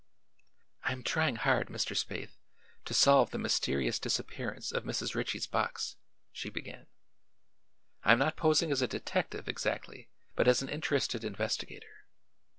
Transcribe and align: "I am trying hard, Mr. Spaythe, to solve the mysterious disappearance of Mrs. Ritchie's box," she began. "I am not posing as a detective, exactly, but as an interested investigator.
"I 0.83 0.93
am 0.93 1.03
trying 1.03 1.35
hard, 1.35 1.67
Mr. 1.67 1.95
Spaythe, 1.95 2.31
to 2.85 2.93
solve 2.95 3.29
the 3.29 3.37
mysterious 3.37 3.99
disappearance 3.99 4.71
of 4.71 4.83
Mrs. 4.83 5.13
Ritchie's 5.13 5.45
box," 5.45 5.95
she 6.31 6.49
began. 6.49 6.87
"I 8.03 8.13
am 8.13 8.17
not 8.17 8.35
posing 8.35 8.71
as 8.71 8.81
a 8.81 8.87
detective, 8.87 9.47
exactly, 9.47 10.09
but 10.35 10.47
as 10.47 10.63
an 10.63 10.69
interested 10.69 11.23
investigator. 11.23 12.07